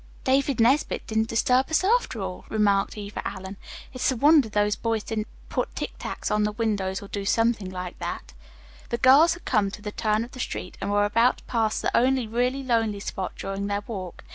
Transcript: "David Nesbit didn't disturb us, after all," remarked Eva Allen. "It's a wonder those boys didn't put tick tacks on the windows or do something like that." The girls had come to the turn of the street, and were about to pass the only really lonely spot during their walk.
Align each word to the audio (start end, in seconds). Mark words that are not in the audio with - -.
"David 0.23 0.59
Nesbit 0.59 1.05
didn't 1.05 1.27
disturb 1.27 1.69
us, 1.69 1.83
after 1.83 2.21
all," 2.21 2.43
remarked 2.49 2.97
Eva 2.97 3.21
Allen. 3.23 3.55
"It's 3.93 4.11
a 4.11 4.15
wonder 4.15 4.49
those 4.49 4.75
boys 4.75 5.03
didn't 5.03 5.27
put 5.47 5.75
tick 5.75 5.91
tacks 5.99 6.31
on 6.31 6.41
the 6.41 6.51
windows 6.53 7.03
or 7.03 7.07
do 7.07 7.23
something 7.23 7.69
like 7.69 7.99
that." 7.99 8.33
The 8.89 8.97
girls 8.97 9.35
had 9.35 9.45
come 9.45 9.69
to 9.69 9.81
the 9.83 9.91
turn 9.91 10.23
of 10.23 10.31
the 10.31 10.39
street, 10.39 10.75
and 10.81 10.89
were 10.91 11.05
about 11.05 11.37
to 11.37 11.43
pass 11.43 11.79
the 11.79 11.95
only 11.95 12.25
really 12.25 12.63
lonely 12.63 12.99
spot 12.99 13.33
during 13.37 13.67
their 13.67 13.81
walk. 13.85 14.23